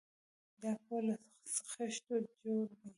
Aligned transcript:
دا 0.61 0.71
کور 0.85 1.01
له 1.09 1.13
خښتو 1.71 2.13
جوړ 2.39 2.61
دی. 2.79 2.89